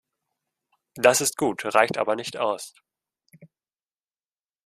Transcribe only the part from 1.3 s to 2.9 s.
gut, reicht aber nicht aus.